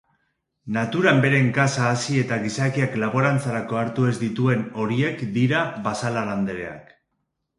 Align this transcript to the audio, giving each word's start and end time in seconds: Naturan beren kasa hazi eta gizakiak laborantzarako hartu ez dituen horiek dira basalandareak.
Naturan 0.77 1.19
beren 1.25 1.49
kasa 1.57 1.89
hazi 1.89 2.15
eta 2.21 2.39
gizakiak 2.45 2.95
laborantzarako 3.03 3.79
hartu 3.81 4.07
ez 4.11 4.15
dituen 4.23 4.63
horiek 4.85 5.21
dira 5.37 5.63
basalandareak. 5.89 6.91